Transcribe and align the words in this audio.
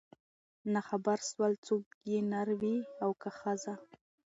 نه 0.73 0.79
خبر 0.87 1.17
سول 1.31 1.53
څوک 1.65 1.85
چي 2.01 2.15
نر 2.31 2.47
وې 2.59 2.77
او 3.03 3.11
که 3.21 3.29
ښځه 3.39 3.73